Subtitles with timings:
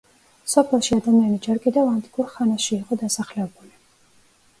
[0.51, 3.71] სოფელში ადამიანი ჯერ კიდევ ანტიკურ ხანაში იყო დასახლებული.